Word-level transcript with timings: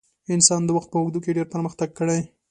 انسان 0.35 0.61
د 0.65 0.69
وخت 0.77 0.89
په 0.91 0.97
اوږدو 0.99 1.23
کې 1.23 1.35
ډېر 1.37 1.47
پرمختګ 1.53 1.89
کړی. 1.99 2.19